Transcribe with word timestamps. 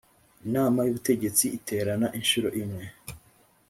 inama 0.45 0.79
y 0.85 0.89
ubutegetsi 0.91 1.45
iterana 1.57 2.07
inshuro 2.19 2.47
imwe 2.61 2.85